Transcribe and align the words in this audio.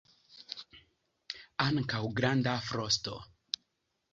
Ankaŭ 1.65 2.01
granda 2.21 2.57
frosto. 2.71 3.15